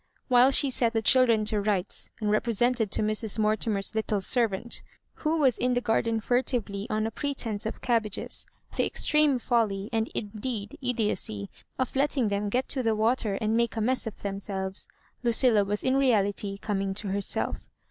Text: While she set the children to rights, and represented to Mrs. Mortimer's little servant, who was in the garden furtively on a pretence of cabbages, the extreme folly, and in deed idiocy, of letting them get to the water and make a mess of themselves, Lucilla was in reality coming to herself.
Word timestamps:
While 0.29 0.49
she 0.49 0.71
set 0.71 0.93
the 0.93 1.03
children 1.03 1.45
to 1.45 1.61
rights, 1.61 2.09
and 2.19 2.31
represented 2.31 2.89
to 2.89 3.03
Mrs. 3.03 3.37
Mortimer's 3.37 3.93
little 3.93 4.19
servant, 4.19 4.81
who 5.21 5.37
was 5.37 5.59
in 5.59 5.75
the 5.75 5.79
garden 5.79 6.19
furtively 6.19 6.87
on 6.89 7.05
a 7.05 7.11
pretence 7.11 7.67
of 7.67 7.81
cabbages, 7.81 8.47
the 8.75 8.83
extreme 8.83 9.37
folly, 9.37 9.89
and 9.93 10.07
in 10.15 10.29
deed 10.29 10.75
idiocy, 10.81 11.51
of 11.77 11.95
letting 11.95 12.29
them 12.29 12.49
get 12.49 12.67
to 12.69 12.81
the 12.81 12.95
water 12.95 13.35
and 13.35 13.55
make 13.55 13.75
a 13.75 13.81
mess 13.81 14.07
of 14.07 14.23
themselves, 14.23 14.87
Lucilla 15.21 15.63
was 15.63 15.83
in 15.83 15.95
reality 15.95 16.57
coming 16.57 16.95
to 16.95 17.09
herself. 17.09 17.69